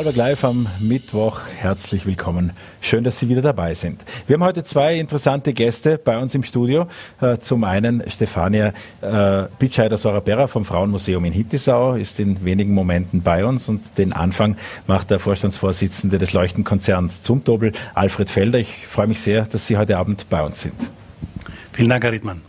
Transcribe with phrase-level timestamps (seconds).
[0.00, 1.40] Vorarlberg Live am Mittwoch.
[1.58, 2.52] Herzlich willkommen.
[2.80, 4.02] Schön, dass Sie wieder dabei sind.
[4.26, 6.86] Wir haben heute zwei interessante Gäste bei uns im Studio.
[7.20, 13.44] Äh, zum einen Stefania äh, Bitscheider-Sorabera vom Frauenmuseum in Hittisau ist in wenigen Momenten bei
[13.44, 14.56] uns und den Anfang
[14.86, 18.58] macht der Vorstandsvorsitzende des Leuchtenkonzerns Zumtobel, Alfred Felder.
[18.58, 20.76] Ich freue mich sehr, dass Sie heute Abend bei uns sind.
[21.72, 22.40] Vielen Dank, Herr Riedmann.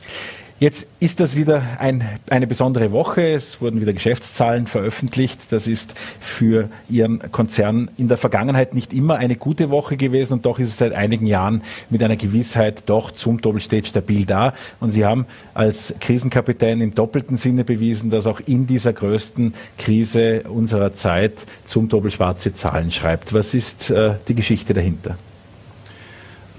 [0.61, 3.33] Jetzt ist das wieder ein, eine besondere Woche.
[3.33, 5.52] Es wurden wieder Geschäftszahlen veröffentlicht.
[5.52, 10.45] Das ist für Ihren Konzern in der Vergangenheit nicht immer eine gute Woche gewesen und
[10.45, 14.53] doch ist es seit einigen Jahren mit einer Gewissheit doch zum Doppel steht stabil da.
[14.79, 20.43] Und Sie haben als Krisenkapitän im doppelten Sinne bewiesen, dass auch in dieser größten Krise
[20.43, 23.33] unserer Zeit zum Doppel schwarze Zahlen schreibt.
[23.33, 25.17] Was ist äh, die Geschichte dahinter?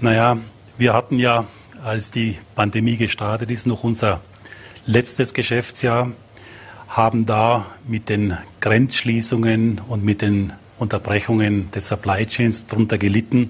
[0.01, 0.35] Naja,
[0.77, 1.45] wir hatten ja
[1.83, 4.21] als die Pandemie gestartet ist, noch unser
[4.85, 6.11] letztes Geschäftsjahr,
[6.87, 13.49] haben da mit den Grenzschließungen und mit den Unterbrechungen des Supply Chains darunter gelitten,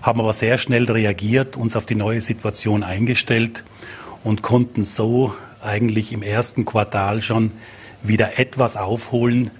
[0.00, 3.64] haben aber sehr schnell reagiert, uns auf die neue Situation eingestellt
[4.24, 7.52] und konnten so eigentlich im ersten Quartal schon
[8.02, 9.50] wieder etwas aufholen.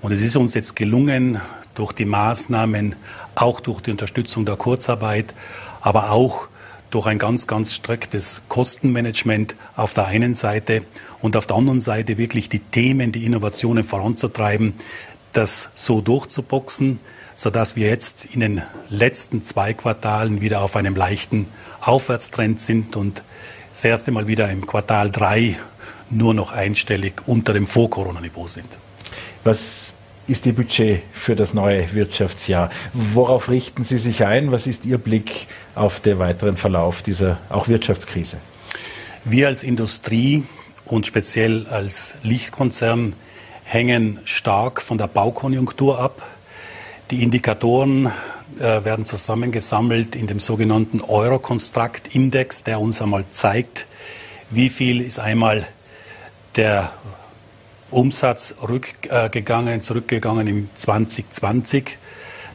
[0.00, 1.40] Und es ist uns jetzt gelungen,
[1.74, 2.96] durch die Maßnahmen,
[3.34, 5.34] auch durch die Unterstützung der Kurzarbeit,
[5.80, 6.48] aber auch
[6.92, 10.82] durch ein ganz, ganz striktes Kostenmanagement auf der einen Seite
[11.20, 14.74] und auf der anderen Seite wirklich die Themen, die Innovationen voranzutreiben,
[15.32, 17.00] das so durchzuboxen,
[17.34, 21.46] sodass wir jetzt in den letzten zwei Quartalen wieder auf einem leichten
[21.80, 23.22] Aufwärtstrend sind und
[23.72, 25.56] das erste Mal wieder im Quartal drei
[26.10, 28.68] nur noch einstellig unter dem Vor-Corona-Niveau sind.
[29.44, 29.94] Was
[30.28, 32.70] ist Ihr Budget für das neue Wirtschaftsjahr?
[32.92, 34.52] Worauf richten Sie sich ein?
[34.52, 38.38] Was ist Ihr Blick auf den weiteren Verlauf dieser auch Wirtschaftskrise?
[39.24, 40.44] Wir als Industrie
[40.84, 43.14] und speziell als Lichtkonzern
[43.64, 46.22] hängen stark von der Baukonjunktur ab.
[47.10, 48.06] Die Indikatoren
[48.58, 53.86] äh, werden zusammengesammelt in dem sogenannten Euroconstruct-Index, der uns einmal zeigt,
[54.50, 55.66] wie viel ist einmal
[56.56, 56.92] der
[57.92, 61.98] Umsatz rückgegangen, zurückgegangen im 2020.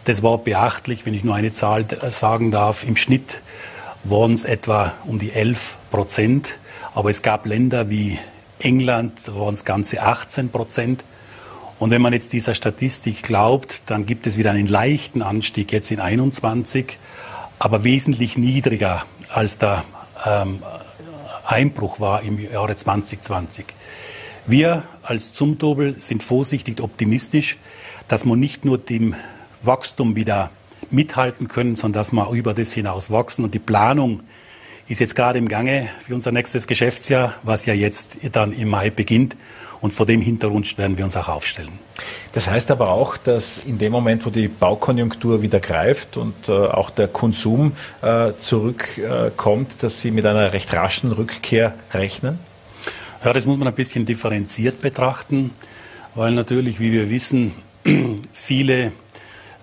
[0.05, 2.83] Das war beachtlich, wenn ich nur eine Zahl sagen darf.
[2.83, 3.41] Im Schnitt
[4.03, 6.55] waren es etwa um die 11 Prozent.
[6.95, 8.17] Aber es gab Länder wie
[8.59, 11.03] England, da waren es ganze 18 Prozent.
[11.79, 15.91] Und wenn man jetzt dieser Statistik glaubt, dann gibt es wieder einen leichten Anstieg jetzt
[15.91, 16.97] in 21,
[17.59, 19.83] aber wesentlich niedriger als der
[20.25, 20.63] ähm,
[21.45, 23.65] Einbruch war im Jahre 2020.
[24.49, 27.57] Wir als Zumtobel sind vorsichtig optimistisch,
[28.07, 29.13] dass wir nicht nur dem
[29.61, 30.51] Wachstum wieder
[30.89, 33.43] mithalten können, sondern dass wir über das hinaus wachsen.
[33.43, 34.21] Und die Planung
[34.87, 38.89] ist jetzt gerade im Gange für unser nächstes Geschäftsjahr, was ja jetzt dann im Mai
[38.89, 39.35] beginnt.
[39.81, 41.77] Und vor dem Hintergrund werden wir uns auch aufstellen.
[42.31, 46.53] Das heißt aber auch, dass in dem Moment, wo die Baukonjunktur wieder greift und äh,
[46.53, 52.39] auch der Konsum äh, zurückkommt, äh, dass Sie mit einer recht raschen Rückkehr rechnen?
[53.23, 55.51] Ja, das muss man ein bisschen differenziert betrachten,
[56.13, 57.51] weil natürlich, wie wir wissen,
[58.31, 58.91] viele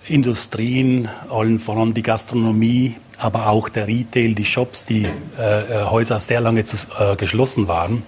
[0.09, 5.07] Industrien, allen voran die Gastronomie, aber auch der Retail, die Shops, die
[5.39, 8.03] äh, äh Häuser sehr lange zu, äh, geschlossen waren.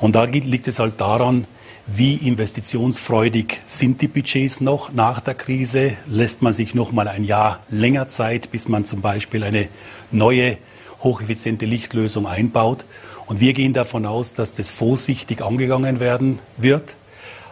[0.00, 1.46] Und da liegt es halt daran,
[1.86, 5.92] wie investitionsfreudig sind die Budgets noch nach der Krise?
[6.06, 9.68] Lässt man sich noch mal ein Jahr länger Zeit, bis man zum Beispiel eine
[10.10, 10.56] neue
[11.02, 12.84] hocheffiziente Lichtlösung einbaut?
[13.26, 16.94] Und wir gehen davon aus, dass das vorsichtig angegangen werden wird.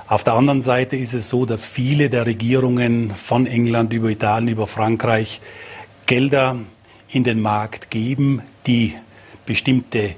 [0.07, 4.49] Auf der anderen Seite ist es so, dass viele der Regierungen von England über Italien,
[4.49, 5.41] über Frankreich
[6.07, 6.57] Gelder
[7.09, 8.95] in den Markt geben, die
[9.47, 10.15] bestimmte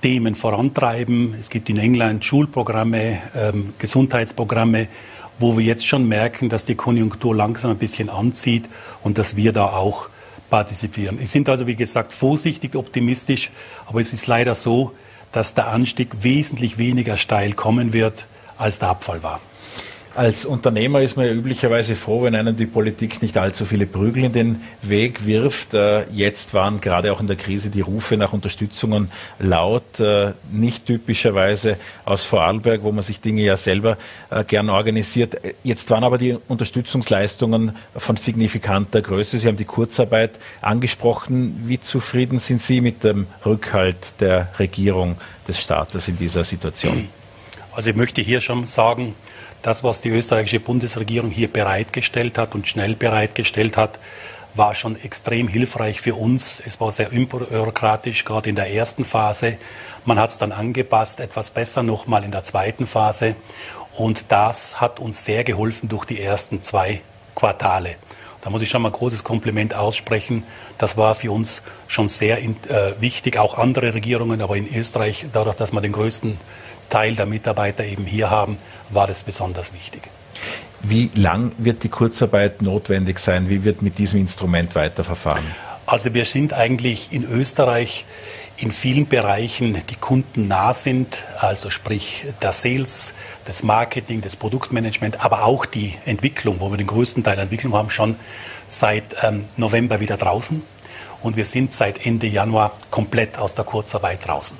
[0.00, 1.34] Themen vorantreiben.
[1.38, 4.88] Es gibt in England Schulprogramme, ähm, Gesundheitsprogramme,
[5.38, 8.68] wo wir jetzt schon merken, dass die Konjunktur langsam ein bisschen anzieht
[9.02, 10.08] und dass wir da auch
[10.50, 11.20] partizipieren.
[11.20, 13.50] Ich sind also, wie gesagt, vorsichtig optimistisch,
[13.86, 14.92] aber es ist leider so,
[15.32, 19.40] dass der Anstieg wesentlich weniger steil kommen wird, als der Abfall war.
[20.18, 24.24] Als Unternehmer ist man ja üblicherweise froh, wenn einem die Politik nicht allzu viele Prügel
[24.24, 25.74] in den Weg wirft.
[25.74, 30.86] Äh, jetzt waren gerade auch in der Krise die Rufe nach Unterstützungen laut, äh, nicht
[30.86, 33.96] typischerweise aus Vorarlberg, wo man sich Dinge ja selber
[34.30, 35.36] äh, gern organisiert.
[35.62, 39.38] Jetzt waren aber die Unterstützungsleistungen von signifikanter Größe.
[39.38, 41.62] Sie haben die Kurzarbeit angesprochen.
[41.66, 45.16] Wie zufrieden sind Sie mit dem Rückhalt der Regierung
[45.46, 47.08] des Staates in dieser Situation?
[47.72, 49.14] Also ich möchte hier schon sagen,
[49.62, 53.98] das, was die österreichische Bundesregierung hier bereitgestellt hat und schnell bereitgestellt hat,
[54.54, 56.62] war schon extrem hilfreich für uns.
[56.64, 59.56] Es war sehr unbürokratisch, gerade in der ersten Phase.
[60.04, 63.36] Man hat es dann angepasst, etwas besser nochmal in der zweiten Phase.
[63.96, 67.00] Und das hat uns sehr geholfen durch die ersten zwei
[67.34, 67.96] Quartale.
[68.40, 70.44] Da muss ich schon mal ein großes Kompliment aussprechen.
[70.78, 72.52] Das war für uns schon sehr äh,
[73.00, 76.38] wichtig, auch andere Regierungen, aber in Österreich, dadurch, dass wir den größten
[76.88, 78.56] Teil der Mitarbeiter eben hier haben,
[78.90, 80.08] war das besonders wichtig.
[80.82, 83.48] Wie lang wird die Kurzarbeit notwendig sein?
[83.48, 85.44] Wie wird mit diesem Instrument weiterverfahren?
[85.86, 88.04] Also wir sind eigentlich in Österreich
[88.58, 93.14] in vielen Bereichen, die Kunden nah sind, also sprich der Sales,
[93.44, 97.72] das Marketing, das Produktmanagement, aber auch die Entwicklung, wo wir den größten Teil der Entwicklung
[97.74, 98.16] haben, schon
[98.66, 100.62] seit ähm, November wieder draußen.
[101.22, 104.58] Und wir sind seit Ende Januar komplett aus der Kurzarbeit draußen.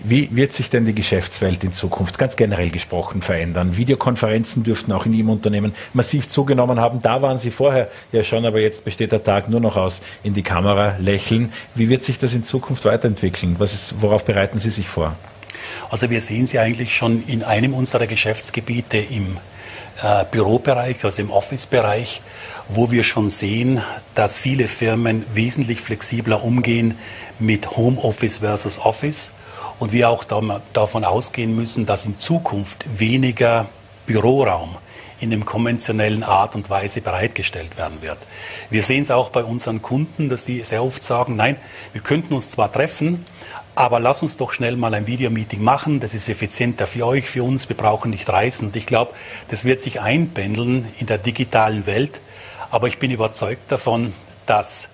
[0.00, 3.76] Wie wird sich denn die Geschäftswelt in Zukunft ganz generell gesprochen verändern?
[3.76, 7.02] Videokonferenzen dürften auch in Ihrem Unternehmen massiv zugenommen haben.
[7.02, 10.34] Da waren Sie vorher ja schon, aber jetzt besteht der Tag nur noch aus in
[10.34, 11.52] die Kamera lächeln.
[11.74, 13.56] Wie wird sich das in Zukunft weiterentwickeln?
[13.58, 15.14] Was ist, worauf bereiten Sie sich vor?
[15.90, 19.36] Also wir sehen sie eigentlich schon in einem unserer Geschäftsgebiete im
[20.02, 22.22] äh, Bürobereich, also im Office-Bereich,
[22.68, 23.82] wo wir schon sehen,
[24.14, 26.96] dass viele Firmen wesentlich flexibler umgehen
[27.38, 29.32] mit Homeoffice versus Office
[29.80, 30.24] und wir auch
[30.72, 33.66] davon ausgehen müssen, dass in Zukunft weniger
[34.06, 34.76] Büroraum
[35.20, 38.18] in dem konventionellen Art und Weise bereitgestellt werden wird.
[38.70, 41.56] Wir sehen es auch bei unseren Kunden, dass die sehr oft sagen, nein,
[41.92, 43.26] wir könnten uns zwar treffen,
[43.74, 46.00] aber lass uns doch schnell mal ein Videomeeting machen.
[46.00, 47.68] Das ist effizienter für euch, für uns.
[47.68, 48.68] Wir brauchen nicht reisen.
[48.68, 49.12] Und ich glaube,
[49.48, 52.20] das wird sich einpendeln in der digitalen Welt.
[52.70, 54.12] Aber ich bin überzeugt davon,
[54.46, 54.88] dass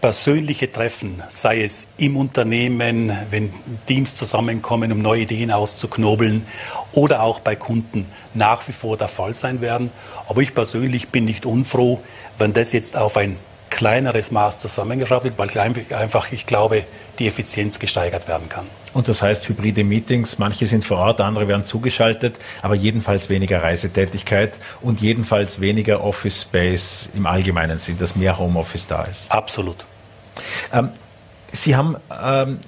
[0.00, 3.52] persönliche Treffen, sei es im Unternehmen, wenn
[3.86, 6.46] Teams zusammenkommen, um neue Ideen auszuknobeln,
[6.92, 9.90] oder auch bei Kunden nach wie vor der Fall sein werden.
[10.28, 12.00] Aber ich persönlich bin nicht unfroh,
[12.38, 13.36] wenn das jetzt auf ein
[13.70, 16.84] kleineres Maß zusammengeschraubt wird, weil einfach, ich glaube,
[17.18, 18.66] die Effizienz gesteigert werden kann.
[18.94, 23.62] Und das heißt hybride Meetings, manche sind vor Ort, andere werden zugeschaltet, aber jedenfalls weniger
[23.62, 29.30] Reisetätigkeit und jedenfalls weniger Office Space im allgemeinen Sinn, dass mehr Homeoffice da ist.
[29.30, 29.84] Absolut.
[30.72, 30.90] Ähm,
[31.50, 32.58] Sie haben ähm,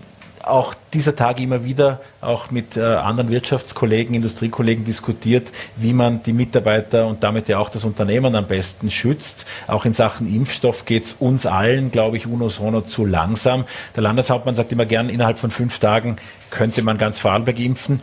[0.42, 6.32] auch dieser Tage immer wieder auch mit äh, anderen Wirtschaftskollegen, Industriekollegen diskutiert, wie man die
[6.32, 9.46] Mitarbeiter und damit ja auch das Unternehmen am besten schützt.
[9.66, 12.48] Auch in Sachen Impfstoff geht es uns allen, glaube ich, uno
[12.82, 13.64] zu langsam.
[13.94, 16.16] Der Landeshauptmann sagt immer gern, innerhalb von fünf Tagen
[16.50, 18.00] könnte man ganz Vorarlberg impfen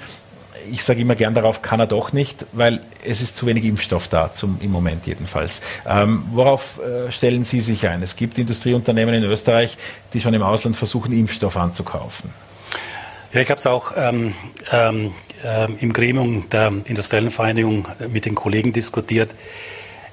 [0.72, 4.08] ich sage immer gern darauf, kann er doch nicht, weil es ist zu wenig Impfstoff
[4.08, 5.62] da, zum, im Moment jedenfalls.
[5.88, 8.04] Ähm, worauf äh, stellen Sie sich ein?
[8.04, 9.78] Es gibt Industrieunternehmen in Österreich,
[10.14, 12.30] die schon im Ausland versuchen, Impfstoff anzukaufen.
[13.34, 14.34] Ja, ich habe es auch ähm,
[14.72, 19.32] ähm, äh, im Gremium der Industriellen Vereinigung mit den Kollegen diskutiert.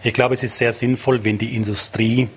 [0.03, 2.29] Ich glaube, es ist sehr sinnvoll, wenn die Industrie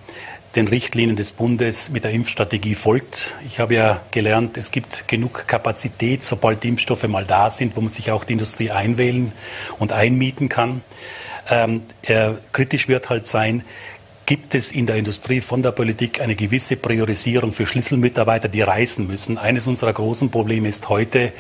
[0.58, 3.36] den Richtlinien des Bundes mit der Impfstrategie folgt.
[3.46, 7.82] Ich habe ja gelernt, es gibt genug Kapazität, sobald die Impfstoffe mal da sind, wo
[7.82, 9.32] man sich auch die Industrie einwählen
[9.78, 10.82] und einmieten kann.
[11.48, 13.64] Ähm, äh, kritisch wird halt sein,
[14.28, 19.08] gibt es in der Industrie von der Politik eine gewisse Priorisierung für Schlüsselmitarbeiter, die reisen
[19.08, 19.38] müssen.
[19.38, 21.32] Eines unserer großen Probleme ist heute,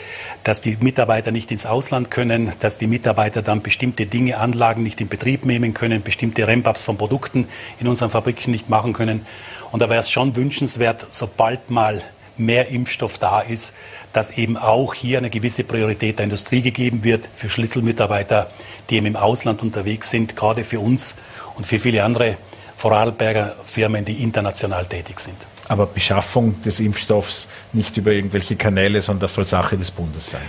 [0.45, 5.01] dass die Mitarbeiter nicht ins Ausland können, dass die Mitarbeiter dann bestimmte Dinge, Anlagen nicht
[5.01, 7.49] in Betrieb nehmen können, bestimmte Ramp-ups von Produkten
[7.81, 9.25] in unseren Fabriken nicht machen können.
[9.73, 12.01] Und da wäre es schon wünschenswert, sobald mal
[12.37, 13.73] mehr Impfstoff da ist,
[14.13, 18.49] dass eben auch hier eine gewisse Priorität der Industrie gegeben wird für Schlüsselmitarbeiter,
[18.89, 21.15] die eben im Ausland unterwegs sind, gerade für uns
[21.56, 22.37] und für viele andere
[22.77, 25.35] Vorarlberger Firmen, die international tätig sind.
[25.67, 30.41] Aber Beschaffung des Impfstoffs nicht über irgendwelche Kanäle, sondern das soll Sache des Bundes sein.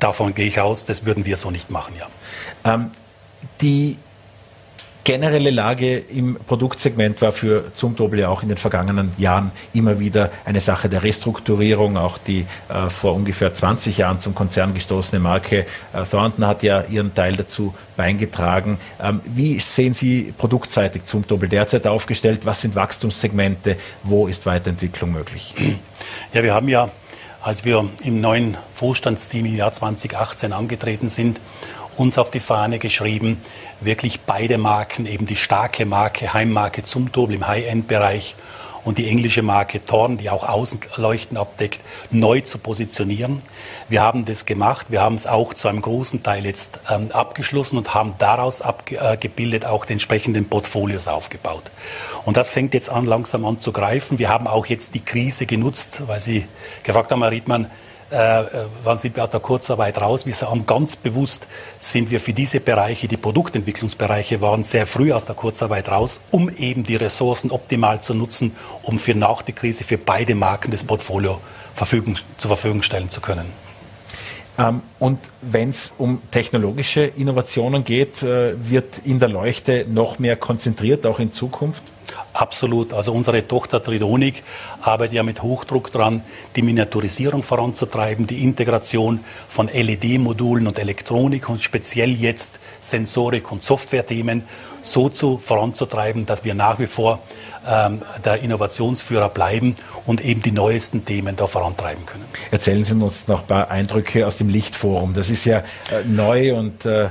[0.00, 2.06] Davon gehe ich aus, das würden wir so nicht machen, ja.
[2.72, 2.90] Ähm,
[3.60, 3.98] die
[5.04, 10.30] generelle Lage im Produktsegment war für Zumtobel ja auch in den vergangenen Jahren immer wieder
[10.44, 11.96] eine Sache der Restrukturierung.
[11.96, 16.84] Auch die äh, vor ungefähr 20 Jahren zum Konzern gestoßene Marke äh, Thornton hat ja
[16.88, 18.78] ihren Teil dazu beigetragen.
[19.00, 22.46] Ähm, wie sehen Sie produktseitig Zumtobel derzeit aufgestellt?
[22.46, 23.76] Was sind Wachstumssegmente?
[24.02, 25.54] Wo ist Weiterentwicklung möglich?
[26.32, 26.88] Ja, wir haben ja,
[27.42, 31.38] als wir im neuen Vorstandsteam im Jahr 2018 angetreten sind,
[31.96, 33.40] uns auf die Fahne geschrieben,
[33.80, 38.34] wirklich beide Marken, eben die starke Marke, Heimmarke zum Dobel im High-End-Bereich
[38.84, 43.38] und die englische Marke Thorn, die auch Außenleuchten abdeckt, neu zu positionieren.
[43.88, 44.90] Wir haben das gemacht.
[44.90, 49.64] Wir haben es auch zu einem großen Teil jetzt ähm, abgeschlossen und haben daraus abgebildet
[49.64, 51.64] auch die entsprechenden Portfolios aufgebaut.
[52.24, 54.18] Und das fängt jetzt an, langsam an zu greifen.
[54.18, 56.46] Wir haben auch jetzt die Krise genutzt, weil Sie
[56.82, 57.68] gefragt haben, Herr Riedmann, äh, äh,
[58.14, 60.26] wann sind wir aus der Kurzarbeit raus.
[60.26, 61.46] Wir sagen ganz bewusst,
[61.80, 66.48] sind wir für diese Bereiche, die Produktentwicklungsbereiche waren sehr früh aus der Kurzarbeit raus, um
[66.56, 70.84] eben die Ressourcen optimal zu nutzen, um für nach der Krise für beide Marken das
[70.84, 71.40] Portfolio
[71.74, 73.46] Verfügung, zur Verfügung stellen zu können.
[74.58, 80.36] Ähm, und wenn es um technologische Innovationen geht, äh, wird in der Leuchte noch mehr
[80.36, 81.82] konzentriert, auch in Zukunft?
[82.34, 82.92] Absolut.
[82.92, 84.42] Also unsere Tochter Tridonik
[84.82, 86.24] arbeitet ja mit Hochdruck dran,
[86.56, 94.42] die Miniaturisierung voranzutreiben, die Integration von LED-Modulen und Elektronik und speziell jetzt Sensorik und Software-Themen
[94.84, 97.20] so zu voranzutreiben, dass wir nach wie vor
[97.66, 99.76] ähm, der Innovationsführer bleiben
[100.06, 102.24] und eben die neuesten Themen da vorantreiben können.
[102.50, 105.14] Erzählen Sie uns noch ein paar Eindrücke aus dem Lichtforum.
[105.14, 105.62] Das ist ja äh,
[106.06, 107.08] neu und äh,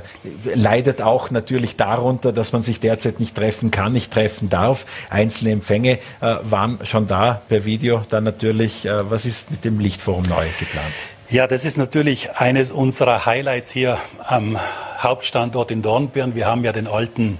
[0.54, 4.86] leidet auch natürlich darunter, dass man sich derzeit nicht treffen kann, nicht treffen darf.
[5.10, 8.02] Einzelne Empfänge äh, waren schon da per Video.
[8.08, 10.94] Dann natürlich, äh, was ist mit dem Lichtforum neu geplant?
[11.30, 14.58] Ja, das ist natürlich eines unserer Highlights hier am
[14.98, 16.34] Hauptstandort in Dornbirn.
[16.34, 17.38] Wir haben ja den alten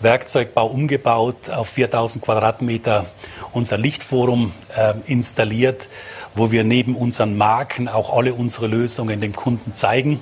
[0.00, 3.06] Werkzeugbau umgebaut, auf 4000 Quadratmeter
[3.52, 5.88] unser Lichtforum äh, installiert,
[6.34, 10.20] wo wir neben unseren Marken auch alle unsere Lösungen dem Kunden zeigen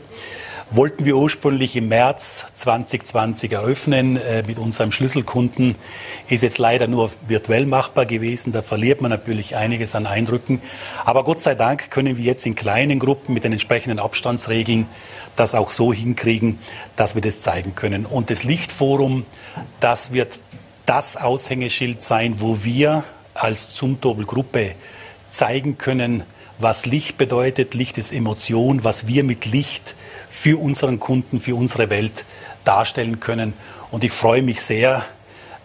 [0.70, 5.76] wollten wir ursprünglich im März 2020 eröffnen äh, mit unserem Schlüsselkunden.
[6.28, 8.52] Ist jetzt leider nur virtuell machbar gewesen.
[8.52, 10.60] Da verliert man natürlich einiges an Eindrücken.
[11.04, 14.86] Aber Gott sei Dank können wir jetzt in kleinen Gruppen mit den entsprechenden Abstandsregeln
[15.36, 16.58] das auch so hinkriegen,
[16.96, 18.04] dass wir das zeigen können.
[18.04, 19.24] Und das Lichtforum,
[19.80, 20.40] das wird
[20.84, 24.72] das Aushängeschild sein, wo wir als Zumtobel-Gruppe
[25.30, 26.24] zeigen können,
[26.58, 27.74] was Licht bedeutet.
[27.74, 29.94] Licht ist Emotion, was wir mit Licht
[30.28, 32.24] für unseren Kunden, für unsere Welt
[32.64, 33.54] darstellen können.
[33.90, 35.04] Und ich freue mich sehr,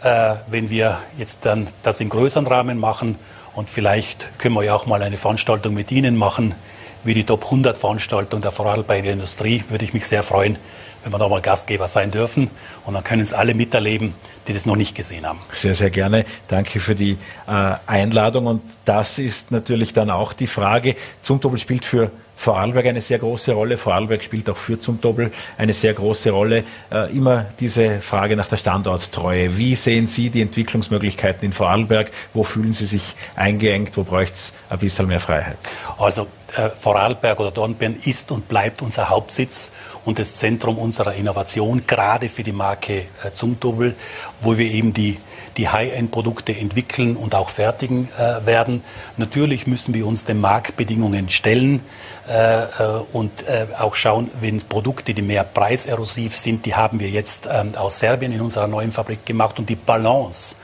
[0.03, 3.17] äh, wenn wir jetzt dann das in größeren Rahmen machen.
[3.55, 6.55] Und vielleicht können wir ja auch mal eine Veranstaltung mit Ihnen machen,
[7.03, 9.63] wie die Top 100 Veranstaltung der Vorarlberger Industrie.
[9.69, 10.57] Würde ich mich sehr freuen,
[11.03, 12.49] wenn wir da mal Gastgeber sein dürfen.
[12.85, 14.15] Und dann können es alle miterleben,
[14.47, 15.39] die das noch nicht gesehen haben.
[15.51, 16.25] Sehr, sehr gerne.
[16.47, 17.17] Danke für die
[17.47, 18.47] äh, Einladung.
[18.47, 20.95] Und das ist natürlich dann auch die Frage.
[21.21, 22.11] Zumtobel spielt für
[22.43, 23.77] Vorarlberg eine sehr große Rolle.
[23.77, 26.65] Vorarlberg spielt auch für zum Doppel eine sehr große Rolle.
[26.91, 29.57] Äh, immer diese Frage nach der Standorttreue.
[29.57, 32.11] Wie sehen Sie die Entwicklungsmöglichkeiten in Vorarlberg?
[32.33, 33.95] Wo fühlen Sie sich eingeengt?
[33.95, 35.55] Wo bräuchte es ein bisschen mehr Freiheit?
[35.97, 39.71] Also äh, Vorarlberg oder Dornbirn ist und bleibt unser Hauptsitz
[40.03, 43.95] und das Zentrum unserer Innovation, gerade für die Marke äh, Zumtobel,
[44.41, 45.17] wo wir eben die
[45.57, 48.83] die High-End-Produkte entwickeln und auch fertigen äh, werden.
[49.17, 51.81] Natürlich müssen wir uns den Marktbedingungen stellen
[52.27, 52.67] äh, äh,
[53.11, 57.75] und äh, auch schauen, wenn Produkte, die mehr preiserosiv sind, die haben wir jetzt ähm,
[57.75, 60.55] aus Serbien in unserer neuen Fabrik gemacht und die Balance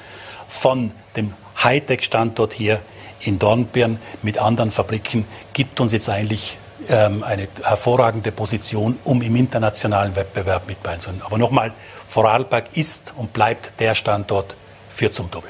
[0.47, 2.79] von dem Hightech-Standort hier
[3.21, 9.35] in Dornbirn mit anderen Fabriken gibt uns jetzt eigentlich ähm, eine hervorragende Position, um im
[9.35, 11.21] internationalen Wettbewerb mit beizunehmen.
[11.25, 11.73] Aber nochmal,
[12.07, 14.55] Vorarlberg ist und bleibt der Standort
[14.99, 15.49] für zum Doppel.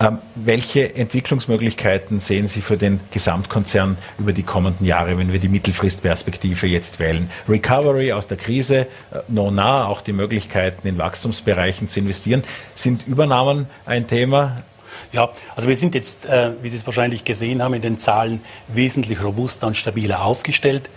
[0.00, 5.48] Ähm, welche Entwicklungsmöglichkeiten sehen Sie für den Gesamtkonzern über die kommenden Jahre, wenn wir die
[5.48, 7.28] Mittelfristperspektive jetzt wählen?
[7.48, 8.86] Recovery aus der Krise, äh,
[9.26, 12.44] no nah, auch die Möglichkeiten in Wachstumsbereichen zu investieren.
[12.76, 14.62] Sind Übernahmen ein Thema?
[15.12, 18.40] Ja, also wir sind jetzt, äh, wie Sie es wahrscheinlich gesehen haben, in den Zahlen
[18.68, 20.90] wesentlich robuster und stabiler aufgestellt.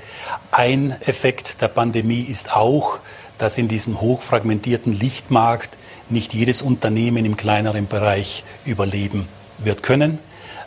[0.51, 2.99] Ein Effekt der Pandemie ist auch,
[3.39, 5.77] dass in diesem hochfragmentierten Lichtmarkt
[6.09, 9.27] nicht jedes Unternehmen im kleineren Bereich überleben
[9.57, 10.19] wird können.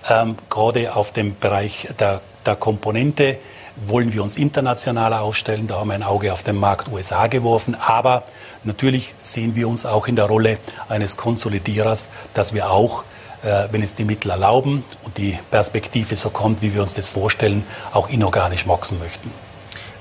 [0.08, 3.38] Ähm, gerade auf dem Bereich der, der Komponente
[3.76, 5.66] wollen wir uns internationaler aufstellen.
[5.66, 7.74] Da haben wir ein Auge auf den Markt USA geworfen.
[7.74, 8.24] Aber
[8.62, 13.04] natürlich sehen wir uns auch in der Rolle eines Konsolidierers, dass wir auch,
[13.42, 17.08] äh, wenn es die Mittel erlauben und die Perspektive so kommt, wie wir uns das
[17.08, 19.30] vorstellen, auch inorganisch wachsen möchten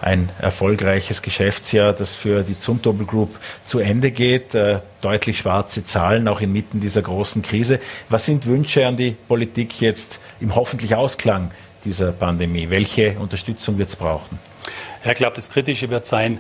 [0.04, 4.54] ein erfolgreiches Geschäftsjahr, das für die Zumtobel Group zu Ende geht.
[4.54, 7.80] Äh, deutlich schwarze Zahlen, auch inmitten dieser großen Krise.
[8.10, 11.52] Was sind Wünsche an die Politik jetzt im hoffentlich Ausklang
[11.86, 12.70] dieser Pandemie?
[12.70, 14.40] Welche Unterstützung wird es brauchen?
[15.06, 16.38] ich glaube, das Kritische wird sein,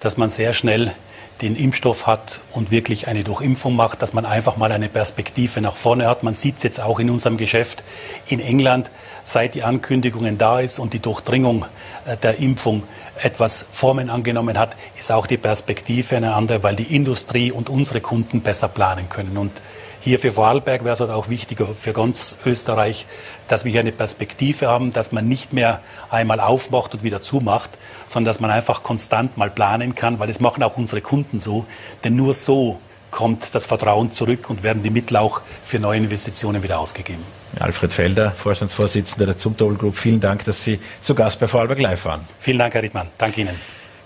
[0.00, 0.92] dass man sehr schnell
[1.40, 5.74] den Impfstoff hat und wirklich eine Durchimpfung macht, dass man einfach mal eine Perspektive nach
[5.74, 6.22] vorne hat.
[6.22, 7.82] Man sieht es jetzt auch in unserem Geschäft
[8.28, 8.90] in England,
[9.24, 11.64] seit die Ankündigungen da ist und die Durchdringung
[12.06, 12.84] äh, der Impfung
[13.20, 18.00] etwas Formen angenommen hat, ist auch die Perspektive eine andere, weil die Industrie und unsere
[18.00, 19.36] Kunden besser planen können.
[19.36, 19.52] Und
[20.00, 23.06] hier für Vorarlberg wäre es halt auch wichtiger für ganz Österreich,
[23.46, 27.70] dass wir hier eine Perspektive haben, dass man nicht mehr einmal aufmacht und wieder zumacht,
[28.08, 31.66] sondern dass man einfach konstant mal planen kann, weil das machen auch unsere Kunden so.
[32.02, 32.80] Denn nur so
[33.12, 37.22] kommt das Vertrauen zurück und werden die Mittel auch für neue Investitionen wieder ausgegeben.
[37.60, 42.04] Alfred Felder, Vorstandsvorsitzender der Zumtobel Group, vielen Dank, dass Sie zu Gast bei Vorarlberg Live
[42.04, 42.22] waren.
[42.40, 43.08] Vielen Dank, Herr Rittmann.
[43.18, 43.56] Danke Ihnen.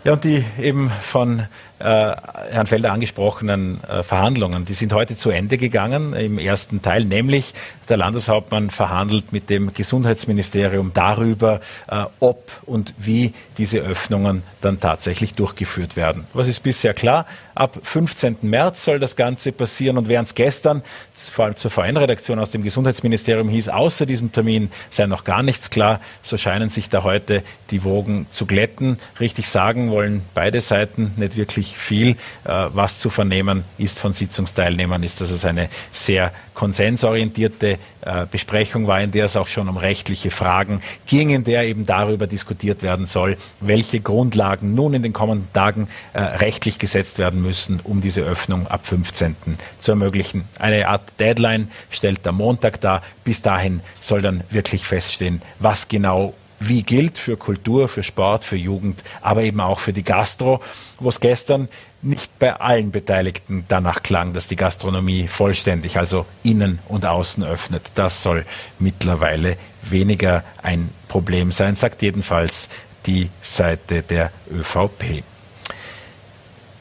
[0.04, 1.46] Ja, und die eben von
[1.78, 7.52] Herrn Felder angesprochenen äh, Verhandlungen, die sind heute zu Ende gegangen im ersten Teil, nämlich
[7.88, 15.34] der Landeshauptmann verhandelt mit dem Gesundheitsministerium darüber, äh, ob und wie diese Öffnungen dann tatsächlich
[15.34, 16.26] durchgeführt werden.
[16.32, 17.26] Was ist bisher klar?
[17.54, 18.38] Ab 15.
[18.42, 20.82] März soll das Ganze passieren und während es gestern
[21.14, 25.70] vor allem zur VN-Redaktion aus dem Gesundheitsministerium hieß, außer diesem Termin sei noch gar nichts
[25.70, 28.98] klar, so scheinen sich da heute die Wogen zu glätten.
[29.20, 32.10] Richtig sagen wollen beide Seiten nicht wirklich viel.
[32.10, 38.86] Äh, was zu vernehmen ist von Sitzungsteilnehmern, ist, dass es eine sehr konsensorientierte äh, Besprechung
[38.86, 42.82] war, in der es auch schon um rechtliche Fragen ging, in der eben darüber diskutiert
[42.82, 48.00] werden soll, welche Grundlagen nun in den kommenden Tagen äh, rechtlich gesetzt werden müssen, um
[48.00, 49.36] diese Öffnung ab 15.
[49.80, 50.44] zu ermöglichen.
[50.58, 53.02] Eine Art Deadline stellt der Montag dar.
[53.22, 58.56] Bis dahin soll dann wirklich feststehen, was genau wie gilt für Kultur, für Sport, für
[58.56, 60.60] Jugend, aber eben auch für die Gastro,
[60.98, 61.68] wo es gestern
[62.02, 67.82] nicht bei allen Beteiligten danach klang, dass die Gastronomie vollständig, also innen und außen öffnet.
[67.94, 68.46] Das soll
[68.78, 72.68] mittlerweile weniger ein Problem sein, sagt jedenfalls
[73.06, 75.24] die Seite der ÖVP.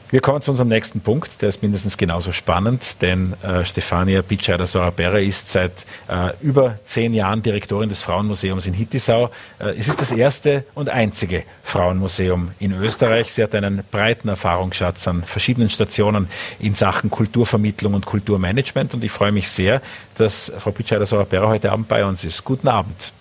[0.08, 4.68] Wir kommen zu unserem nächsten Punkt, der ist mindestens genauso spannend, denn äh, Stefania Pitscheider
[4.68, 9.32] Sorabera ist seit äh, über zehn Jahren Direktorin des Frauenmuseums in Hittisau.
[9.58, 13.32] Äh, es ist das erste und einzige Frauenmuseum in Österreich.
[13.32, 16.28] Sie hat einen breiten Erfahrungsschatz an verschiedenen Stationen
[16.60, 19.82] in Sachen Kulturvermittlung und Kulturmanagement und ich freue mich sehr,
[20.18, 22.44] dass Frau Pitscheider Sorabera heute Abend bei uns ist.
[22.44, 23.12] Guten Abend.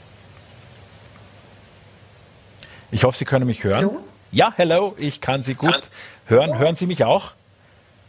[2.91, 3.77] Ich hoffe, Sie können mich hören.
[3.77, 4.03] Hallo?
[4.31, 5.89] Ja, hello, ich kann Sie gut
[6.27, 6.57] hören.
[6.57, 7.31] Hören Sie mich auch?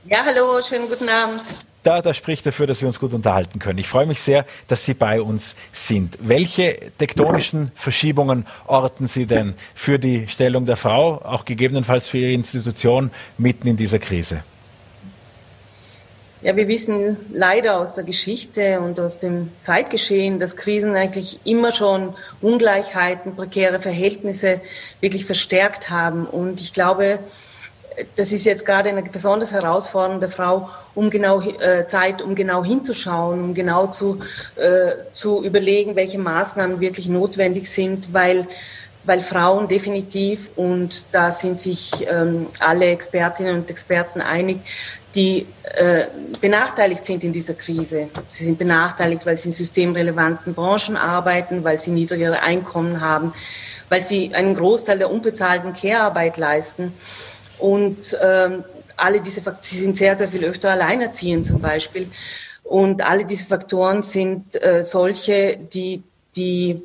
[0.07, 1.43] Ja, hallo, schönen guten Abend.
[1.83, 3.79] Da, das spricht dafür, dass wir uns gut unterhalten können.
[3.79, 6.17] Ich freue mich sehr, dass Sie bei uns sind.
[6.21, 12.33] Welche tektonischen Verschiebungen orten Sie denn für die Stellung der Frau, auch gegebenenfalls für Ihre
[12.33, 14.43] Institution mitten in dieser Krise?
[16.43, 21.73] Ja, wir wissen leider aus der Geschichte und aus dem Zeitgeschehen, dass Krisen eigentlich immer
[21.73, 24.61] schon Ungleichheiten, prekäre Verhältnisse
[25.01, 26.27] wirklich verstärkt haben.
[26.27, 27.21] Und ich glaube,
[28.17, 33.43] das ist jetzt gerade eine besonders herausfordernde Frau, um genau äh, Zeit, um genau hinzuschauen,
[33.43, 34.21] um genau zu,
[34.57, 38.47] äh, zu überlegen, welche Maßnahmen wirklich notwendig sind, weil
[39.07, 44.59] weil Frauen definitiv, und da sind sich ähm, alle Expertinnen und Experten einig,
[45.15, 46.05] die äh,
[46.41, 48.09] benachteiligt sind in dieser Krise.
[48.29, 53.33] Sie sind benachteiligt, weil sie in systemrelevanten Branchen arbeiten, weil sie niedrigere Einkommen haben,
[53.89, 56.93] weil sie einen Großteil der unbezahlten Care-Arbeit leisten.
[57.59, 58.65] Und ähm,
[58.97, 62.09] alle diese Faktoren, sind sehr, sehr viel öfter alleinerziehend zum Beispiel.
[62.65, 66.03] Und alle diese Faktoren sind äh, solche, die,
[66.35, 66.83] die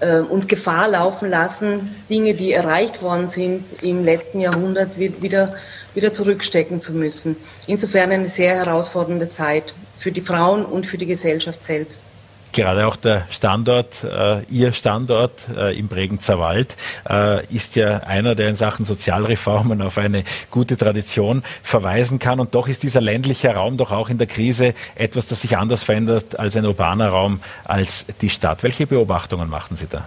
[0.00, 5.54] äh, uns Gefahr laufen lassen, Dinge, die erreicht worden sind im letzten Jahrhundert, wieder,
[5.94, 7.36] wieder zurückstecken zu müssen.
[7.66, 12.11] Insofern eine sehr herausfordernde Zeit für die Frauen und für die Gesellschaft selbst
[12.52, 16.76] gerade auch der Standort, äh, Ihr Standort äh, im Bregenzer Wald,
[17.08, 22.40] äh, ist ja einer, der in Sachen Sozialreformen auf eine gute Tradition verweisen kann.
[22.40, 25.84] Und doch ist dieser ländliche Raum doch auch in der Krise etwas, das sich anders
[25.84, 28.62] verändert als ein urbaner Raum, als die Stadt.
[28.62, 30.06] Welche Beobachtungen machen Sie da?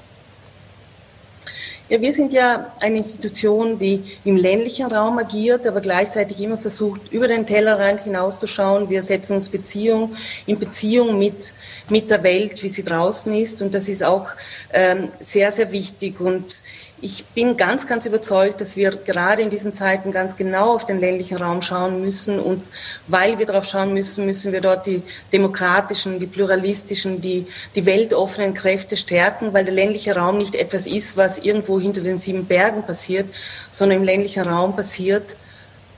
[1.87, 7.11] Ja, wir sind ja eine Institution, die im ländlichen Raum agiert, aber gleichzeitig immer versucht,
[7.11, 8.89] über den Tellerrand hinauszuschauen.
[8.89, 10.15] Wir setzen uns Beziehung
[10.47, 11.53] in Beziehung mit,
[11.89, 13.61] mit der Welt, wie sie draußen ist.
[13.61, 14.29] Und das ist auch
[14.73, 16.19] ähm, sehr, sehr wichtig.
[16.19, 16.63] Und
[17.01, 20.99] ich bin ganz, ganz überzeugt, dass wir gerade in diesen Zeiten ganz genau auf den
[20.99, 22.39] ländlichen Raum schauen müssen.
[22.39, 22.63] Und
[23.07, 28.53] weil wir darauf schauen müssen, müssen wir dort die demokratischen, die pluralistischen, die, die weltoffenen
[28.53, 32.83] Kräfte stärken, weil der ländliche Raum nicht etwas ist, was irgendwo hinter den sieben Bergen
[32.83, 33.27] passiert,
[33.71, 35.35] sondern im ländlichen Raum passiert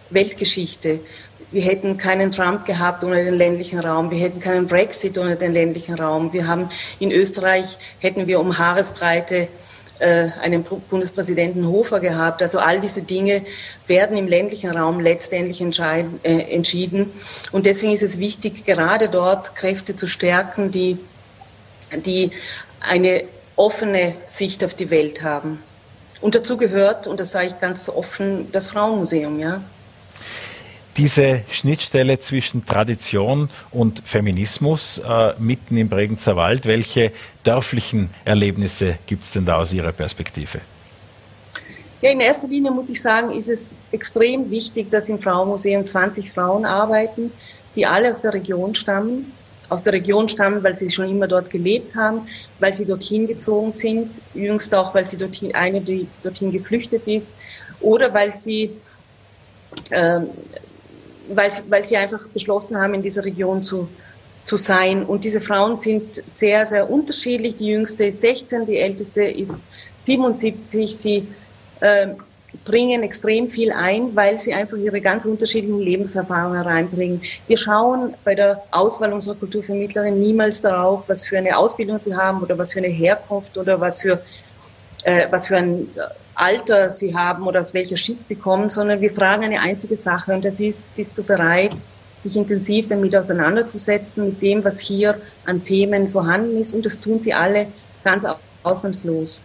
[0.10, 1.00] Weltgeschichte.
[1.52, 4.10] Wir hätten keinen Trump gehabt ohne den ländlichen Raum.
[4.12, 6.34] Wir hätten keinen Brexit ohne den ländlichen Raum.
[6.34, 9.48] Wir haben in Österreich hätten wir um Haaresbreite
[10.00, 12.42] äh, einen Bundespräsidenten Hofer gehabt.
[12.42, 13.44] Also all diese Dinge
[13.88, 17.12] werden im ländlichen Raum letztendlich äh, entschieden.
[17.52, 20.98] Und deswegen ist es wichtig, gerade dort Kräfte zu stärken, die,
[22.06, 22.32] die
[22.80, 23.24] eine
[23.56, 25.62] offene Sicht auf die Welt haben.
[26.22, 29.62] Und dazu gehört, und das sage ich ganz offen, das Frauenmuseum, ja
[30.98, 37.12] diese Schnittstelle zwischen Tradition und Feminismus äh, mitten im Bregenzer Wald, welche
[37.44, 40.60] dörflichen Erlebnisse gibt es denn da aus Ihrer Perspektive?
[42.02, 46.32] Ja, in erster Linie muss ich sagen, ist es extrem wichtig, dass im Frauenmuseum 20
[46.32, 47.32] Frauen arbeiten,
[47.76, 49.32] die alle aus der Region stammen.
[49.70, 52.22] Aus der Region stammen, weil sie schon immer dort gelebt haben,
[52.60, 57.34] weil sie dorthin gezogen sind, jüngst auch, weil sie dorthin, eine, die dorthin geflüchtet ist
[57.82, 58.72] oder weil sie,
[59.90, 60.22] äh,
[61.30, 63.88] weil, weil sie einfach beschlossen haben, in dieser Region zu,
[64.46, 65.04] zu sein.
[65.04, 67.58] Und diese Frauen sind sehr, sehr unterschiedlich.
[67.58, 69.58] Die jüngste ist 16, die älteste ist
[70.04, 70.98] 77.
[70.98, 71.28] Sie
[71.82, 72.08] äh,
[72.66, 77.22] bringen extrem viel ein, weil sie einfach ihre ganz unterschiedlichen Lebenserfahrungen hereinbringen.
[77.48, 82.42] Wir schauen bei der Auswahl unserer Kulturvermittlerin niemals darauf, was für eine Ausbildung sie haben
[82.42, 84.22] oder was für eine Herkunft oder was für,
[85.08, 85.88] äh, was für ein
[86.36, 90.34] Alter sie haben oder aus welcher Schicht sie kommen, sondern wir fragen eine einzige Sache
[90.34, 91.72] und das ist, bist du bereit,
[92.26, 97.22] dich intensiv damit auseinanderzusetzen, mit dem, was hier an Themen vorhanden ist und das tun
[97.24, 97.67] sie alle
[98.04, 98.26] ganz
[98.63, 99.41] ausnahmslos.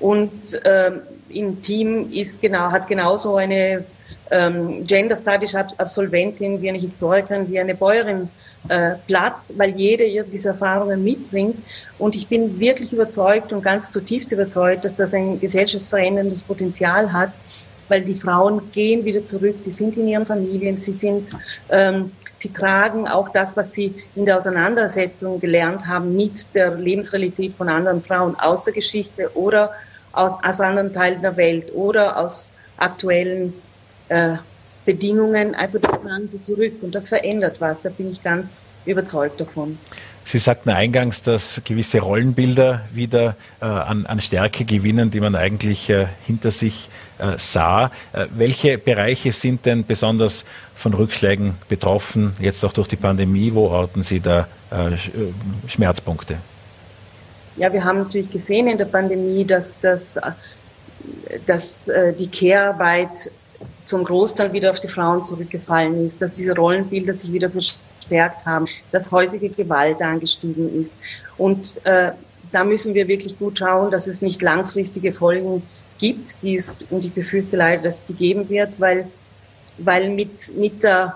[0.00, 0.90] Und äh,
[1.28, 3.84] im Team ist genau, hat genauso eine
[4.32, 8.28] ähm, Gender Studies Absolventin wie eine Historikerin, wie eine Bäuerin
[8.68, 11.56] äh, Platz, weil jede ihr diese Erfahrungen mitbringt.
[11.98, 17.30] Und ich bin wirklich überzeugt und ganz zutiefst überzeugt, dass das ein gesellschaftsveränderndes Potenzial hat,
[17.88, 21.36] weil die Frauen gehen wieder zurück, die sind in ihren Familien, sie sind,
[21.68, 27.54] ähm, sie tragen auch das, was sie in der Auseinandersetzung gelernt haben mit der Lebensrealität
[27.56, 29.72] von anderen Frauen aus der Geschichte oder
[30.12, 33.52] aus, aus anderen Teilen der Welt oder aus aktuellen
[34.08, 34.36] äh,
[34.84, 35.54] Bedingungen.
[35.54, 37.82] Also das tragen sie zurück und das verändert was.
[37.82, 39.78] Da bin ich ganz überzeugt davon.
[40.26, 45.90] Sie sagten eingangs, dass gewisse Rollenbilder wieder äh, an, an, Stärke gewinnen, die man eigentlich
[45.90, 47.90] äh, hinter sich äh, sah.
[48.14, 53.52] Äh, welche Bereiche sind denn besonders von Rückschlägen betroffen, jetzt auch durch die Pandemie?
[53.52, 54.98] Wo orten Sie da äh, äh,
[55.68, 56.36] Schmerzpunkte?
[57.56, 60.18] Ja, wir haben natürlich gesehen in der Pandemie, dass, dass,
[61.46, 63.30] dass die Care-Arbeit
[63.86, 68.66] zum Großteil wieder auf die Frauen zurückgefallen ist, dass diese Rollenbilder sich wieder verstärkt haben,
[68.92, 70.92] dass heutige Gewalt angestiegen ist.
[71.36, 72.12] Und äh,
[72.52, 75.62] da müssen wir wirklich gut schauen, dass es nicht langfristige Folgen
[75.98, 79.06] gibt, die es, und ich befürchte leider, dass es sie geben wird, weil,
[79.78, 81.14] weil mit, mit der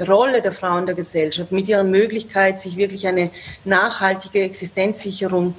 [0.00, 3.30] Rolle der Frauen in der Gesellschaft, mit ihrer Möglichkeit, sich wirklich eine
[3.64, 5.54] nachhaltige Existenzsicherung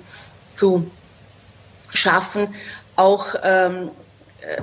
[0.53, 0.89] zu
[1.93, 2.47] schaffen,
[2.95, 3.91] auch ähm,
[4.41, 4.61] äh,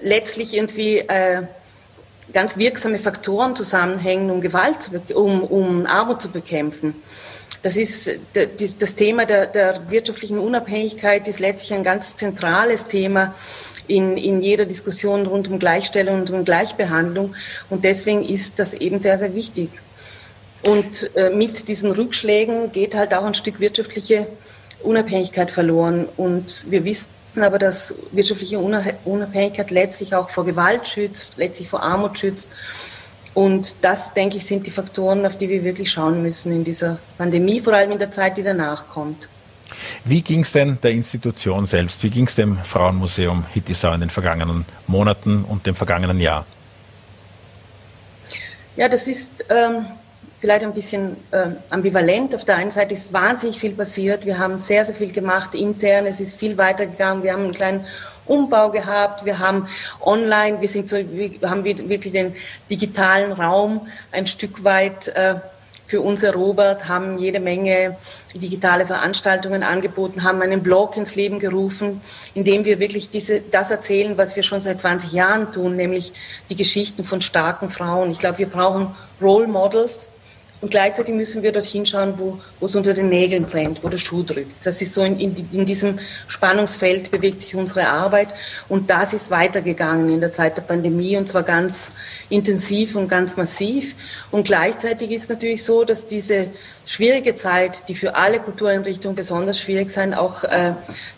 [0.00, 1.42] letztlich irgendwie äh,
[2.32, 6.94] ganz wirksame Faktoren zusammenhängen, um Gewalt, um, um Armut zu bekämpfen.
[7.62, 13.34] Das ist das Thema der, der wirtschaftlichen Unabhängigkeit ist letztlich ein ganz zentrales Thema
[13.88, 17.34] in, in jeder Diskussion rund um Gleichstellung und um Gleichbehandlung.
[17.68, 19.70] Und deswegen ist das eben sehr, sehr wichtig.
[20.62, 24.26] Und äh, mit diesen Rückschlägen geht halt auch ein Stück wirtschaftliche
[24.82, 26.08] Unabhängigkeit verloren.
[26.16, 27.08] Und wir wissen
[27.42, 32.50] aber, dass wirtschaftliche Unabhängigkeit letztlich auch vor Gewalt schützt, letztlich vor Armut schützt.
[33.34, 36.98] Und das, denke ich, sind die Faktoren, auf die wir wirklich schauen müssen in dieser
[37.18, 39.28] Pandemie, vor allem in der Zeit, die danach kommt.
[40.04, 42.02] Wie ging es denn der Institution selbst?
[42.02, 46.46] Wie ging es dem Frauenmuseum Hittisau in den vergangenen Monaten und dem vergangenen Jahr?
[48.76, 49.86] Ja, das ist ähm,
[50.40, 52.34] vielleicht ein bisschen äh, ambivalent.
[52.34, 54.24] Auf der einen Seite ist wahnsinnig viel passiert.
[54.24, 56.06] Wir haben sehr, sehr viel gemacht intern.
[56.06, 57.22] Es ist viel weitergegangen.
[57.22, 57.86] Wir haben einen kleinen
[58.26, 59.24] Umbau gehabt.
[59.24, 59.68] Wir haben
[60.00, 62.34] online, wir sind so, wir haben wirklich den
[62.70, 65.36] digitalen Raum ein Stück weit äh,
[65.88, 67.96] für uns erobert, haben jede Menge
[68.34, 72.02] digitale Veranstaltungen angeboten, haben einen Blog ins Leben gerufen,
[72.34, 76.12] in dem wir wirklich diese, das erzählen, was wir schon seit 20 Jahren tun, nämlich
[76.50, 78.10] die Geschichten von starken Frauen.
[78.10, 80.10] Ich glaube, wir brauchen Role Models,
[80.60, 84.24] und gleichzeitig müssen wir dorthin schauen, wo, es unter den Nägeln brennt, wo der Schuh
[84.24, 84.66] drückt.
[84.66, 88.28] Das ist so in, in, in diesem Spannungsfeld bewegt sich unsere Arbeit.
[88.68, 91.92] Und das ist weitergegangen in der Zeit der Pandemie und zwar ganz
[92.28, 93.94] intensiv und ganz massiv.
[94.32, 96.48] Und gleichzeitig ist es natürlich so, dass diese
[96.86, 100.72] schwierige Zeit, die für alle Kultureinrichtungen besonders schwierig sein, auch äh,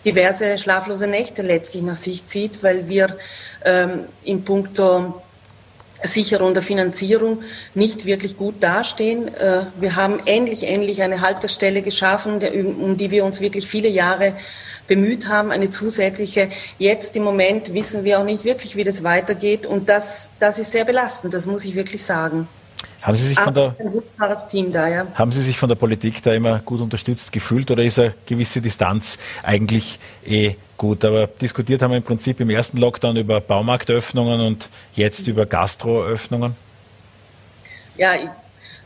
[0.04, 3.16] diverse schlaflose Nächte letztlich nach sich zieht, weil wir
[3.64, 5.22] ähm, in puncto
[6.02, 7.42] Sicherung der Finanzierung
[7.74, 9.28] nicht wirklich gut dastehen.
[9.34, 12.40] Äh, wir haben endlich, endlich eine Haltestelle geschaffen,
[12.80, 14.34] um die wir uns wirklich viele Jahre
[14.86, 16.50] bemüht haben, eine zusätzliche.
[16.78, 19.64] Jetzt im Moment wissen wir auch nicht wirklich, wie das weitergeht.
[19.64, 22.48] Und das, das ist sehr belastend, das muss ich wirklich sagen.
[23.02, 23.74] Haben Sie, sich von der,
[24.72, 25.06] da, ja.
[25.14, 28.60] haben Sie sich von der Politik da immer gut unterstützt gefühlt oder ist eine gewisse
[28.60, 31.04] Distanz eigentlich eh gut?
[31.04, 36.56] Aber diskutiert haben wir im Prinzip im ersten Lockdown über Baumarktöffnungen und jetzt über Gastroöffnungen?
[37.96, 38.14] Ja,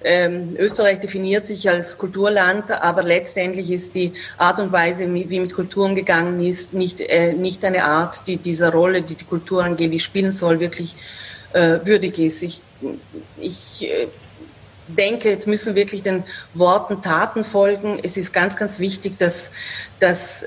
[0.03, 5.55] ähm, Österreich definiert sich als Kulturland, aber letztendlich ist die Art und Weise, wie mit
[5.55, 10.03] Kultur umgegangen ist, nicht, äh, nicht eine Art, die dieser Rolle, die die Kultur angeblich
[10.03, 10.97] spielen soll, wirklich
[11.53, 12.43] äh, würdig ist.
[12.43, 12.61] Ich,
[13.41, 14.09] ich äh,
[14.89, 17.99] denke, jetzt müssen wirklich den Worten Taten folgen.
[18.03, 19.53] Es ist ganz, ganz wichtig, dass,
[20.01, 20.47] dass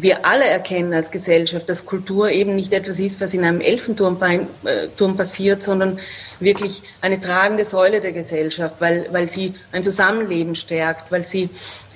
[0.00, 4.18] wir alle erkennen als Gesellschaft, dass Kultur eben nicht etwas ist, was in einem Elfenturm
[4.22, 5.98] äh, passiert, sondern
[6.40, 11.48] wirklich eine tragende Säule der Gesellschaft, weil, weil sie ein Zusammenleben stärkt, weil sie,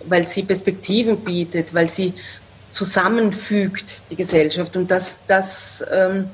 [0.07, 2.15] weil sie Perspektiven bietet, weil sie
[2.73, 4.77] zusammenfügt, die Gesellschaft.
[4.77, 6.31] Und das, das ähm,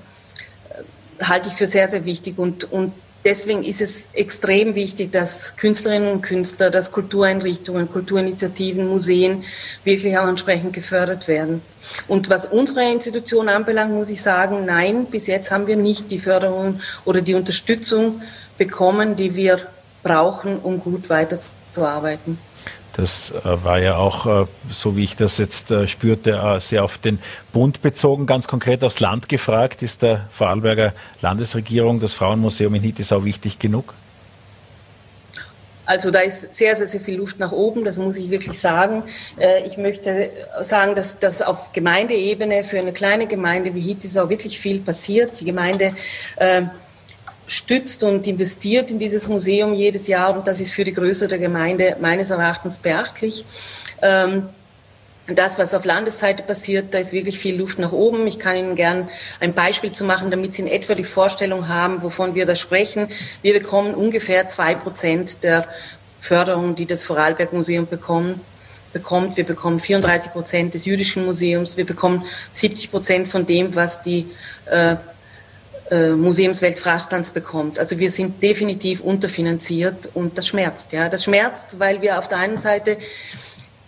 [1.23, 2.39] halte ich für sehr, sehr wichtig.
[2.39, 2.93] Und, und
[3.27, 9.45] deswegen ist es extrem wichtig, dass Künstlerinnen und Künstler, dass Kultureinrichtungen, Kulturinitiativen, Museen
[9.85, 11.61] wirklich auch entsprechend gefördert werden.
[12.07, 16.21] Und was unsere Institution anbelangt, muss ich sagen, nein, bis jetzt haben wir nicht die
[16.21, 18.23] Förderung oder die Unterstützung
[18.59, 19.59] bekommen, die wir
[20.05, 22.39] brauchen, um gut weiterzuarbeiten.
[22.97, 26.97] Das äh, war ja auch, äh, so wie ich das jetzt äh, spürte, sehr auf
[26.97, 27.19] den
[27.53, 28.27] Bund bezogen.
[28.27, 33.93] Ganz konkret aufs Land gefragt, ist der Vorarlberger Landesregierung das Frauenmuseum in Hittisau wichtig genug?
[35.85, 39.05] Also da ist sehr, sehr, sehr viel Luft nach oben, das muss ich wirklich sagen.
[39.65, 40.31] Ich möchte
[40.63, 45.39] sagen, dass, dass auf Gemeindeebene für eine kleine Gemeinde wie Hittisau wirklich viel passiert.
[45.41, 45.95] Die Gemeinde
[47.47, 51.39] stützt und investiert in dieses Museum jedes Jahr und das ist für die Größe der
[51.39, 53.45] Gemeinde meines Erachtens beachtlich.
[54.03, 54.49] Ähm,
[55.29, 58.27] das, was auf Landesseite passiert, da ist wirklich viel Luft nach oben.
[58.27, 59.09] Ich kann Ihnen gern
[59.41, 63.09] ein Beispiel zu machen, damit Sie in etwa die Vorstellung haben, wovon wir da sprechen.
[63.43, 65.67] Wir bekommen ungefähr zwei Prozent der
[66.21, 68.39] Förderung, die das Vorarlberg Museum bekommt.
[68.93, 71.77] Wir bekommen 34 Prozent des Jüdischen Museums.
[71.77, 74.27] Wir bekommen 70 Prozent von dem, was die
[74.71, 74.97] äh,
[75.91, 77.79] äh, Museumswelt Frastanz bekommt.
[77.79, 80.93] Also wir sind definitiv unterfinanziert und das schmerzt.
[80.93, 82.99] Ja, das schmerzt, weil wir auf der einen Seite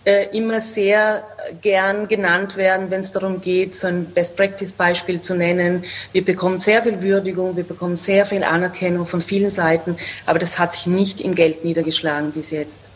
[0.05, 1.23] äh, immer sehr
[1.61, 5.83] gern genannt werden, wenn es darum geht, so ein Best-Practice-Beispiel zu nennen.
[6.13, 10.57] Wir bekommen sehr viel Würdigung, wir bekommen sehr viel Anerkennung von vielen Seiten, aber das
[10.57, 12.88] hat sich nicht in Geld niedergeschlagen bis jetzt.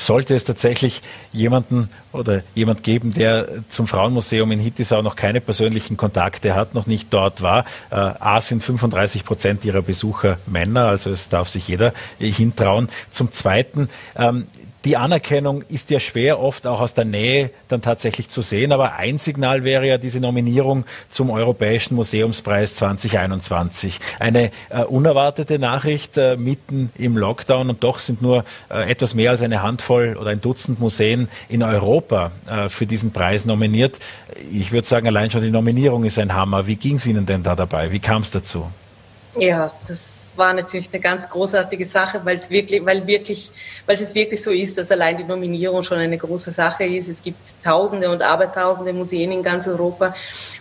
[0.00, 5.98] Sollte es tatsächlich jemanden oder jemand geben, der zum Frauenmuseum in Hittisau noch keine persönlichen
[5.98, 11.10] Kontakte hat, noch nicht dort war, äh, A sind 35 Prozent ihrer Besucher Männer, also
[11.10, 12.88] es darf sich jeder hintrauen.
[13.10, 14.46] Zum Zweiten, ähm,
[14.84, 18.94] die Anerkennung ist ja schwer oft auch aus der Nähe dann tatsächlich zu sehen, aber
[18.94, 24.00] ein Signal wäre ja diese Nominierung zum Europäischen Museumspreis 2021.
[24.18, 29.32] Eine äh, unerwartete Nachricht äh, mitten im Lockdown und doch sind nur äh, etwas mehr
[29.32, 33.98] als eine Handvoll oder ein Dutzend Museen in Europa äh, für diesen Preis nominiert.
[34.52, 36.66] Ich würde sagen, allein schon die Nominierung ist ein Hammer.
[36.66, 37.92] Wie ging es Ihnen denn da dabei?
[37.92, 38.66] Wie kam es dazu?
[39.36, 43.52] Ja, das war natürlich eine ganz großartige Sache, weil es wirklich, weil wirklich,
[43.86, 47.08] weil es wirklich so ist, dass allein die Nominierung schon eine große Sache ist.
[47.08, 50.14] Es gibt Tausende und Abertausende Museen in ganz Europa.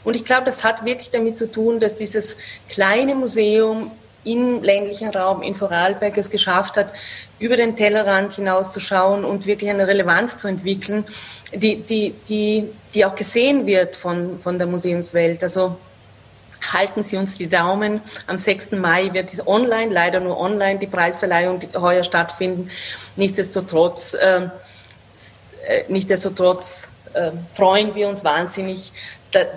[0.04, 3.92] Und ich glaube, das hat wirklich damit zu tun, dass dieses kleine Museum
[4.24, 6.92] im ländlichen Raum in Vorarlberg es geschafft hat,
[7.40, 11.06] über den Tellerrand hinauszuschauen und wirklich eine Relevanz zu entwickeln,
[11.54, 15.42] die, die, die, die auch gesehen wird von, von der Museumswelt.
[15.42, 15.78] Also
[16.62, 18.02] halten Sie uns die Daumen.
[18.28, 18.72] Am 6.
[18.72, 22.70] Mai wird es online, leider nur online, die Preisverleihung heuer stattfinden.
[23.16, 24.52] Nichtsdestotrotz, ähm,
[25.68, 28.92] äh, nichtsdestotrotz äh, freuen wir uns wahnsinnig,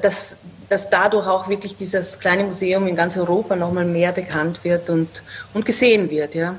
[0.03, 0.37] dass,
[0.69, 5.23] dass dadurch auch wirklich dieses kleine Museum in ganz Europa nochmal mehr bekannt wird und,
[5.55, 6.35] und gesehen wird.
[6.35, 6.57] Ja.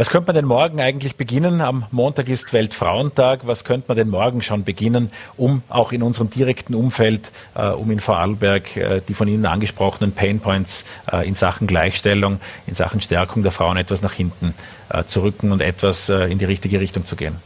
[0.00, 1.60] Was könnte man denn morgen eigentlich beginnen?
[1.60, 3.46] Am Montag ist Weltfrauentag.
[3.46, 7.90] Was könnte man denn morgen schon beginnen, um auch in unserem direkten Umfeld, äh, um
[7.90, 13.42] in Vorarlberg äh, die von Ihnen angesprochenen Painpoints äh, in Sachen Gleichstellung, in Sachen Stärkung
[13.42, 14.54] der Frauen etwas nach hinten
[14.88, 17.36] äh, zu rücken und etwas äh, in die richtige Richtung zu gehen?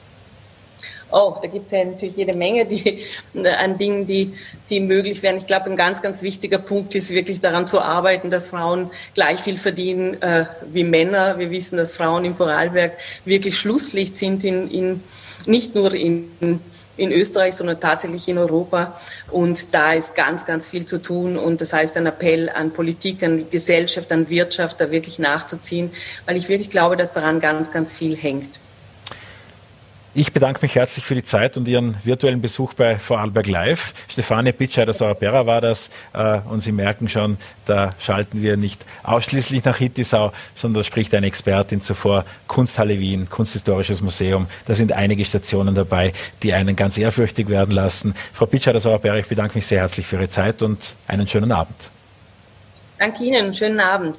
[1.11, 4.35] Oh, da gibt es ja natürlich jede Menge die, an Dingen, die,
[4.71, 5.37] die möglich wären.
[5.37, 9.41] Ich glaube, ein ganz, ganz wichtiger Punkt ist wirklich daran zu arbeiten, dass Frauen gleich
[9.41, 11.39] viel verdienen äh, wie Männer.
[11.39, 12.93] Wir wissen, dass Frauen im Vorarlberg
[13.25, 15.03] wirklich Schlusslicht sind, in, in,
[15.47, 16.31] nicht nur in,
[16.97, 18.99] in Österreich, sondern tatsächlich in Europa.
[19.31, 21.37] Und da ist ganz, ganz viel zu tun.
[21.37, 25.91] Und das heißt ein Appell an Politik, an Gesellschaft, an Wirtschaft, da wirklich nachzuziehen,
[26.27, 28.59] weil ich wirklich glaube, dass daran ganz, ganz viel hängt.
[30.17, 33.95] Ich bedanke mich herzlich für die Zeit und Ihren virtuellen Besuch bei Vorarlberg Live.
[34.07, 39.79] Stefanie Pitscheider-Sorapera war das äh, und Sie merken schon, da schalten wir nicht ausschließlich nach
[39.79, 44.47] Hittisau, sondern da spricht eine Expertin zuvor, Kunsthalle Wien, Kunsthistorisches Museum.
[44.67, 46.13] Da sind einige Stationen dabei,
[46.45, 48.15] die einen ganz ehrfürchtig werden lassen.
[48.33, 51.75] Frau Pitscheider-Sorapera, ich bedanke mich sehr herzlich für Ihre Zeit und einen schönen Abend.
[53.01, 54.17] Danke Ihnen, schönen Abend.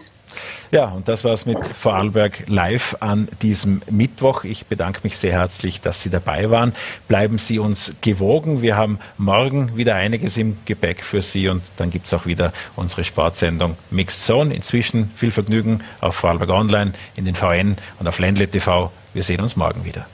[0.72, 4.44] Ja, und das war es mit Vorarlberg live an diesem Mittwoch.
[4.44, 6.74] Ich bedanke mich sehr herzlich, dass Sie dabei waren.
[7.08, 8.62] Bleiben Sie uns gewogen.
[8.62, 12.54] Wir haben morgen wieder einiges im Gepäck für Sie und dann gibt es auch wieder
[12.76, 14.54] unsere Sportsendung Mixed Zone.
[14.54, 18.92] Inzwischen viel Vergnügen auf Vorarlberg Online, in den VN und auf Ländle TV.
[19.14, 20.08] Wir sehen uns morgen wieder.